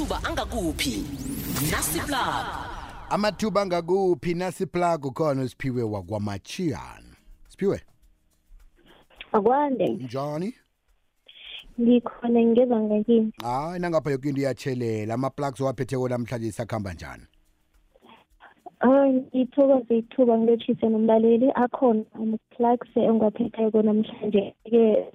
amathuba 0.00 0.28
angakuphi? 0.28 1.04
Nasiplug. 1.70 2.46
Amathuba 3.10 3.62
angakuphi? 3.62 4.34
Nasiplug 4.34 5.04
ukhona 5.04 5.48
siphiwe 5.48 5.82
wakwamachiyana 5.82 7.16
siphiwe? 7.48 7.80
Akwande. 9.32 9.88
Njani? 9.88 10.54
Ngikhona 11.80 12.40
ngingezwa 12.40 12.80
ngakini. 12.80 13.32
Hayi 13.42 13.80
nangapha 13.80 14.10
yoke 14.10 14.28
into 14.28 14.40
iyatshelela. 14.40 15.14
Ama-plugs 15.14 15.60
owaphetheko 15.60 16.08
namhlanje 16.08 16.46
isakuhamba 16.46 16.92
njani? 16.92 17.22
Hayi 18.78 19.12
ngithokoze 19.12 19.98
ithuba 19.98 20.38
ngilotshise 20.38 20.88
nomlaleli. 20.88 21.52
Akhona 21.54 22.04
ama-plugs 22.14 22.96
engiwaphetheyo 22.96 23.82
namhlanje 23.82 24.54
ke 24.64 25.12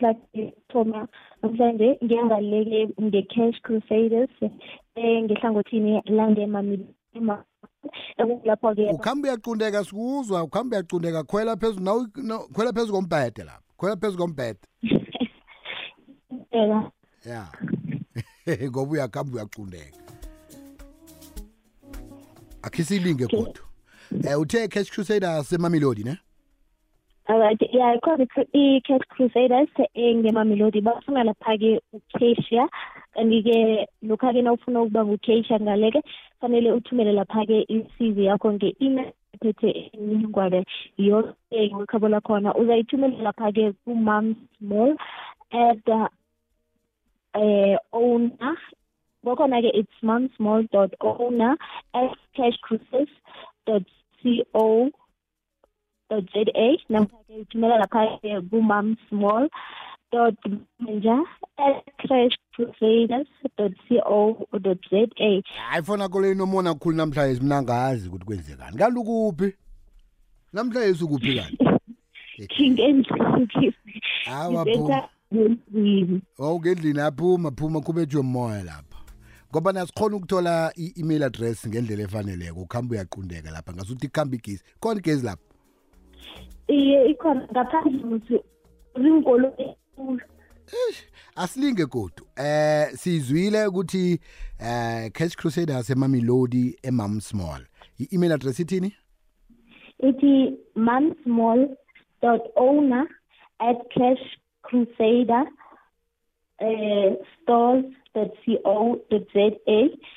lapha-ke 0.00 0.52
thoma 0.68 1.08
namhlanje 1.42 1.98
ngiyangaleke 2.04 2.88
nge-cash 3.02 3.60
crusaders 3.62 4.34
ngehlangothini 4.96 6.02
langemamilima 6.06 7.44
lapho-ke 8.44 8.90
ukhambe 8.90 9.28
uyaqundeka 9.28 9.84
sikuzwa 9.84 10.42
ukhambe 10.42 10.76
uyaqundeka 10.76 11.24
khwela 11.24 11.56
phezulu 11.56 11.84
naw 12.16 12.38
khwela 12.54 12.72
phezu 12.72 12.92
kombhede 12.92 13.44
lapho 13.44 13.64
khwela 13.78 13.96
phezu 13.96 14.18
kombhede. 14.18 14.58
Ya. 17.24 17.48
Ngoba 18.70 18.92
uyakhamba 18.92 19.34
uyaqundeka. 19.34 19.98
Akhisilinge 22.62 23.26
kodwa 23.26 23.64
um 24.12 24.40
uthe 24.40 24.68
cash 24.68 24.90
crusader 24.90 25.44
semamelodi 25.44 26.04
ne 26.04 26.18
Alright, 27.26 27.56
yeah, 27.72 27.94
ikhona 27.96 28.26
i- 28.36 28.48
i-Cash 28.52 29.06
Crusaders 29.08 29.70
engemamelodi 29.94 30.80
bafuna 30.84 31.24
lapha-ke 31.24 31.80
uCasia 31.96 32.68
kanti-ke 33.14 33.86
lokha-ke 34.02 34.42
nawufuna 34.42 34.82
ukuba 34.82 35.04
nguCasia 35.04 35.56
ngale-ke 35.60 36.00
fanele 36.40 36.72
uthumele 36.72 37.12
lapha-ke 37.12 37.64
i-CV 37.74 38.18
yakho 38.28 38.52
nge-email 38.52 39.08
ephethe 39.34 39.70
imininingwane 39.96 40.64
yonke 40.98 41.60
ngekhabo 41.76 42.08
lakhona. 42.08 42.54
Uzayithumela 42.60 43.22
lapha-ke 43.32 43.72
ku-mumsmall 43.84 44.92
at 45.52 45.88
uh, 45.88 46.08
eh 47.40 47.76
owner 47.92 48.56
kwakhona-ke 49.24 49.70
it's 49.72 49.98
mumsmall 50.02 50.68
dot 50.72 50.92
owner 51.00 51.56
at 51.94 52.12
cashcruises 52.36 53.08
dot 53.66 53.82
co 54.20 54.36
dot 54.52 54.92
za 56.08 56.78
namkha-ke 56.88 57.34
uthumela 57.40 57.78
lapha-ke 57.78 58.40
kumam 58.50 58.96
small 59.08 59.48
dot 60.12 60.36
manager 60.78 61.22
at 61.58 61.84
crash 61.98 62.36
crusaders 62.54 63.26
dot 63.58 63.72
co 63.88 64.46
dot 64.58 64.78
za 64.90 65.06
hayi 65.68 65.82
fona 65.82 66.08
kole 66.08 66.34
nomona 66.34 66.74
khulu 66.74 66.96
namhlanje 66.96 67.40
simnangazi 67.40 68.08
ukuthi 68.08 68.24
kwenzekani. 68.24 68.76
Kanti 68.76 68.98
ukuphi 68.98 69.52
namhlanje 70.52 70.98
sukuphi 70.98 71.36
kanti 71.36 71.74
king 72.48 72.78
endlini 72.86 73.74
Awa, 74.26 74.64
phuma. 74.64 75.08
endlini 75.32 76.22
awungendlini 76.38 77.00
aphuma 77.00 77.50
phuma 77.50 77.80
kubethwe 77.80 78.22
moya 78.22 78.62
lapha. 78.62 78.98
Ngoba 79.50 79.72
nasikhona 79.72 80.16
ukuthola 80.16 80.72
i-email 80.76 81.22
address 81.22 81.66
ngendlela 81.68 82.02
efaneleko. 82.02 82.60
Ukuhamba 82.60 82.92
uyaqundeka 82.94 83.50
lapha 83.50 83.72
ngasuthi 83.72 84.08
kuhamba 84.08 84.36
igezi. 84.36 84.62
Khona 84.80 85.00
igezi 85.00 85.26
lapha. 85.26 85.53
Iye 86.68 87.06
ikhona. 87.10 87.48
Ngaphandle 87.52 88.04
ukuthi 88.04 88.40
zinkolo 89.02 89.54
enkulu 89.58 90.20
asilinge 91.36 91.86
godu. 91.86 92.24
Eh 92.36 92.88
sizwile 92.96 93.66
ukuthi 93.66 94.20
eh 94.60 95.10
cash 95.12 95.36
crusaders 95.36 95.90
emamelodi 95.90 96.76
emam 96.82 97.20
small. 97.20 97.60
I-email 97.98 98.32
address 98.32 98.60
ithini? 98.60 98.92
Ithi 100.02 100.56
mumsmall 100.76 101.76
dot 102.22 102.40
owner 102.56 103.06
at 103.60 103.76
cash 103.90 104.38
crusader 104.62 105.44
uh, 106.60 107.14
stores 107.42 107.84
dot 108.14 108.32
co 108.44 109.00
dot 109.10 109.26
za. 109.34 109.50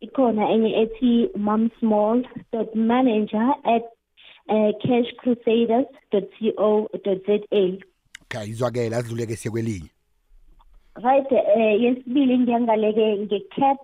Ikhona 0.00 0.50
enye 0.50 0.70
ethi 0.82 1.28
mumsmall 1.36 2.24
dot 2.52 2.74
manager 2.74 3.54
at 3.64 3.82
uh, 4.48 4.72
cash 4.82 5.14
crusaders 5.16 5.86
dot 6.12 6.24
co 6.40 6.88
dot 7.04 7.26
za 7.26 7.38
okay 8.22 8.50
izwakela 8.50 8.96
asidluleke 8.96 9.36
siye 9.36 9.52
kwelinye 9.52 9.90
right 11.02 11.32
eh 11.32 11.82
yesibili 11.82 12.38
ngiyangaleke 12.38 13.16
ngecap. 13.18 13.78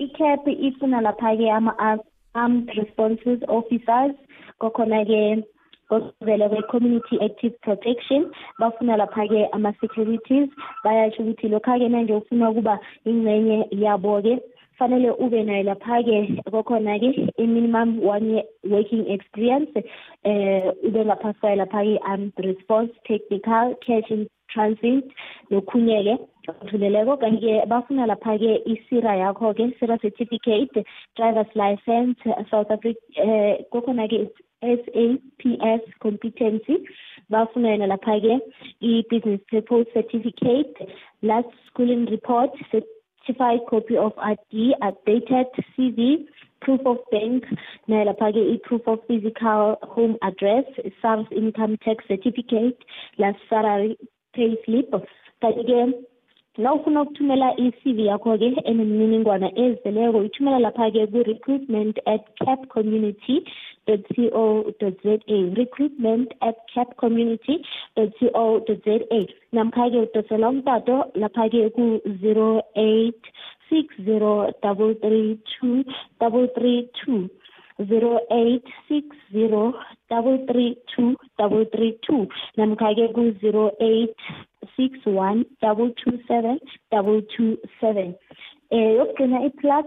Icap 0.00 0.48
ifuna 0.48 1.00
lapha-ke 1.00 1.50
ama-armed 1.52 2.70
responses 2.74 3.38
officers. 3.48 4.16
Kokhona-ke 4.58 5.44
kozela 5.90 6.48
kwe-community 6.48 7.20
active 7.20 7.52
protection. 7.60 8.32
Bafuna 8.58 8.96
lapha-ke 8.96 9.48
ama-securities. 9.52 10.48
Bayasho 10.84 11.22
ukuthi 11.22 11.48
lokha-ke 11.48 11.88
manje 11.88 12.14
ufuna 12.14 12.50
ukuba 12.50 12.80
ingxenye 13.04 13.68
yabo-ke 13.70 14.40
fanele 14.80 15.10
ube 15.24 15.38
nayo 15.44 15.62
lapha-ke 15.70 16.18
kokhona-ke 16.56 17.10
i-minimum 17.44 18.00
one 18.00 18.26
year 18.32 18.44
working 18.74 19.04
experience 19.14 19.70
eh 20.24 20.72
ube 20.88 21.00
ngaphasi 21.04 21.40
kwayo 21.40 21.56
lapha-ke 21.62 21.96
i-armed 21.96 22.44
response 22.50 22.90
technical 23.12 23.74
cash 23.86 24.10
in 24.16 24.26
transit 24.52 25.04
nokhunye-ke 25.50 26.14
okudluleleko. 26.50 27.16
Kanti-ke 27.22 27.66
bafuna 27.72 28.06
lapha-ke 28.12 28.52
isira 28.74 29.12
yakho-ke 29.22 29.66
sira 29.78 29.98
certificate 30.04 30.86
driver's 31.16 31.52
license 31.54 32.18
south 32.50 32.70
africa 32.70 33.00
eh 33.26 33.62
kokhona-ke 33.72 34.30
SAPS 34.62 35.84
competency. 36.00 36.76
Bafuna 37.30 37.76
yona 37.76 37.92
lapha-ke 37.94 38.40
i-business 38.80 39.40
purpose 39.52 39.86
certificate 39.94 40.88
last 41.22 41.52
schooling 41.68 42.06
report 42.06 42.50
certified 43.30 43.60
copy 43.68 43.96
of 43.96 44.12
ID 44.18 44.74
updated 44.82 45.46
CV 45.78 46.24
proof 46.60 46.80
of 46.84 46.96
bank 47.10 47.44
nayo 47.88 48.04
lapha-ke 48.10 48.42
i-proof 48.54 48.82
of 48.86 48.98
physical 49.08 49.76
home 49.82 50.16
address 50.22 50.64
SARS 51.00 51.26
income 51.32 51.76
tax 51.84 52.04
certificate 52.08 52.76
last 53.18 53.38
salary 53.48 53.96
pay 54.34 54.56
slip 54.64 54.90
kanti-ke 55.42 56.09
la 56.58 56.74
ufuna 56.74 57.02
ukuthumela 57.02 57.56
i-CV 57.56 57.98
yakho-ke 58.10 58.48
enemininingwana 58.70 59.48
ezeleko 59.64 60.18
uyithumela 60.18 60.58
lapha-ke 60.66 61.06
ku-recruitment 61.12 61.96
at 62.06 62.22
cap 62.44 62.60
community 62.74 63.36
dot 63.86 64.02
co 64.14 64.72
dot 64.80 64.96
za 65.04 65.14
recruitment 65.60 66.28
at 66.40 66.56
cap 66.74 66.96
community 66.96 67.64
dot 67.96 68.10
co 68.18 68.60
dot 68.66 68.84
za 68.84 68.98
namkha-ke 69.52 69.98
udosela 70.06 70.48
umtato 70.48 70.96
lapha-ke 71.14 71.70
ku-zero 71.76 72.62
eight 72.74 73.22
six 73.70 73.86
zero 74.04 74.50
double 74.62 74.94
three 74.94 75.38
two 75.54 75.84
double 76.20 76.48
three 76.58 76.90
two 77.00 77.28
zero 77.88 78.18
eight 78.30 78.64
six 78.88 79.06
zero 79.32 79.72
double 80.10 80.38
three 80.50 80.76
two 80.94 81.16
double 81.38 81.64
three 81.74 81.98
two. 82.06 82.26
Namkha-ke 82.58 83.14
ku-zero 83.14 83.70
eight 83.80 84.14
six 84.76 84.98
one 85.06 85.44
double 85.62 85.90
two 86.02 86.18
seven 86.28 86.58
double 86.90 87.22
two 87.36 87.56
seven. 87.80 88.14
Eh 88.72 88.94
yokugcina 88.98 89.38
iplug 89.48 89.86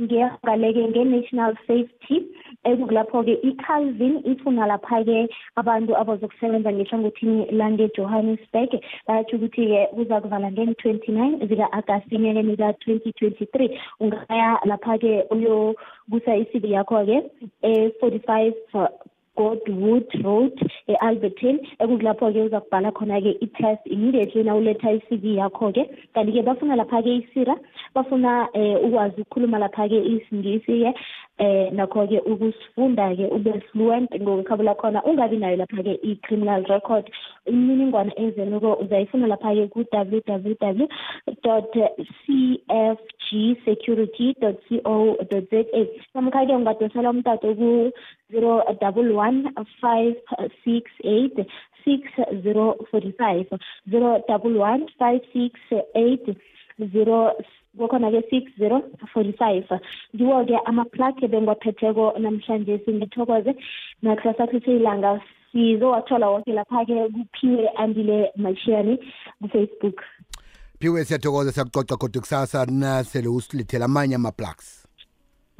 ngiyangaleke 0.00 0.82
nge-national 0.88 1.52
safety 1.66 2.16
ekulapho-ke 2.64 3.34
i-calvin 3.48 4.14
ifuna 4.24 4.66
lapha-ke 4.66 5.28
abantu 5.56 5.92
abazokusebenza 5.96 6.72
ngehlangothini 6.72 7.46
lange-johannesburg. 7.52 8.72
Bayatsho 9.06 9.36
ukuthi-ke 9.36 9.86
kuza 9.94 10.20
kuvala 10.20 10.50
ngeni-twenty 10.52 11.12
nine 11.12 11.46
zika-agasti 11.46 12.14
enyakeni 12.16 12.56
ka-twenty 12.56 13.12
twenty 13.12 13.46
three 13.52 13.78
ungaya 14.00 14.58
lapha-ke 14.64 15.12
uyokusa 15.30 16.36
i-cv 16.42 16.64
yakho-ke 16.64 17.16
e-forty 17.62 18.20
five 18.26 18.54
Godwood 19.36 20.08
Road 20.24 20.52
e-Alberton 20.88 21.56
ekukulapho-ke 21.80 22.40
uza 22.46 22.60
kubhala 22.60 22.90
khona-ke 22.92 23.32
i-test 23.40 23.82
immediately 23.86 24.42
nawuletha 24.44 24.92
i-CV 24.92 25.24
yakho-ke. 25.40 25.84
Kanti-ke 26.14 26.42
bafuna 26.42 26.76
lapha-ke 26.76 27.10
isira 27.20 27.56
bafuna 27.94 28.48
um 28.54 28.76
ukwazi 28.86 29.20
ukukhuluma 29.22 29.58
lapha-ke 29.58 29.98
isingisi-ke. 30.14 30.92
Um 31.38 31.74
nakho-ke 31.76 32.18
ukusifunda-ke 32.20 33.26
ube 33.36 33.52
fluent 33.72 34.10
ngokwekhabo 34.20 34.62
lakhona 34.62 35.02
ungabi 35.04 35.36
nayo 35.36 35.56
lapha-ke 35.56 35.98
i-criminal 36.02 36.64
record. 36.68 37.10
Imininingwane 37.46 38.12
enzeleko 38.16 38.72
uzayifuna 38.82 39.26
lapha-ke 39.26 39.68
ku-www 39.68 40.86
dot 41.42 41.72
c 42.26 42.62
f 42.68 42.98
g 43.30 43.56
security 43.64 44.34
dot 44.40 44.56
co 44.68 45.16
dot 45.30 45.50
za 45.50 45.64
namkha-ke 46.14 46.52
ungadosela 46.52 47.10
umtato 47.10 47.54
ku-zero 47.54 48.62
double 48.80 49.12
one 49.16 49.48
five 49.80 50.14
six 50.64 50.90
eight 51.04 51.36
six 51.84 52.02
zero 52.42 52.76
forty 52.90 53.12
five 53.18 53.46
zero 53.90 54.22
double 54.28 54.56
one 54.58 54.86
five 54.98 55.20
six 55.32 55.58
eight 55.94 56.26
zero 56.92 57.32
kukhona-ke 57.78 58.22
six 58.30 58.52
zero 58.58 58.82
forty 59.12 59.32
five 59.32 59.64
ngiwo-ke 60.14 60.56
ama-plug 60.64 61.24
ebengiwaphetheko 61.24 62.14
namhlanje 62.18 62.78
singithokoze 62.84 63.54
nakusasa 64.02 64.46
kusese 64.46 64.76
ilanga 64.76 65.20
sizowathola 65.52 66.28
woke 66.30 66.52
lapha-ke 66.52 67.08
kuphiwe 67.08 67.68
andile 67.68 68.32
mashiyani 68.36 68.98
kufacebook. 69.42 70.00
Phiwe 70.80 71.04
siyathokoza 71.04 71.52
siyakucoca 71.52 71.96
kodwa 71.96 72.20
kusasa 72.20 72.66
nasele 72.66 73.28
usilithela 73.28 73.84
amanye 73.84 74.14
ama-plugs. 74.14 74.86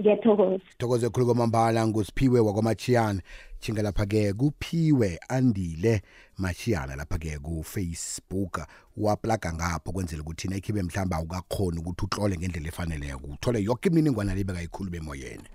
Ngiyathokoza. 0.00 0.64
Thokoze 0.79 1.09
khulu 1.09 1.26
kwamambala 1.26 1.87
ngusiphiwe 1.87 2.41
wakwamachiyana 2.41 3.20
chinga 3.62 3.82
lapha-ke 3.82 4.32
kuphiwe 4.32 5.20
andile 5.29 6.03
machiyana 6.38 6.97
lapha-ke 6.97 7.38
kufacebook. 7.38 8.67
Waplaga 8.97 9.53
ngapho 9.53 9.93
kwenzela 9.93 10.23
ukuthi 10.23 10.49
na 10.49 10.56
ikhibe 10.56 10.82
mhlawumbe 10.82 11.17
awukakhoni 11.17 11.79
ukuthi 11.79 12.05
utlole 12.05 12.37
ngendlela 12.37 12.69
efaneleko. 12.69 13.26
Uthole 13.26 13.62
yoke 13.62 13.88
imininingwana 13.88 14.35
le 14.35 14.44
bekayikhulu 14.44 14.91
bemoyeni 14.91 15.49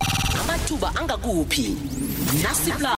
amathuba 0.47 0.95
angakuphi? 0.95 1.77
Nasipla 2.43 2.95